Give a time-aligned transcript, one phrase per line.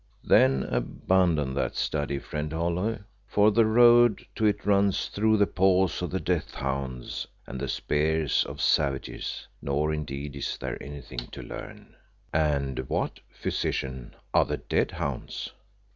[0.23, 6.01] "Then abandon that study, friend Holly, for the road to it runs through the paws
[6.01, 9.47] of the death hounds, and the spears of savages.
[9.61, 11.95] Nor indeed is there anything to learn."
[12.33, 15.51] "And what, Physician, are the death hounds?"